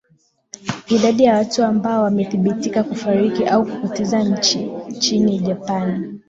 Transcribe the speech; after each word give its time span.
idadi 0.87 1.23
ya 1.23 1.35
watu 1.35 1.63
ambao 1.63 2.03
wamethibitika 2.03 2.83
kufariki 2.83 3.45
au 3.45 3.65
kupotea 3.65 4.37
chi 4.37 4.59
nchini 4.89 5.39
japan 5.39 6.17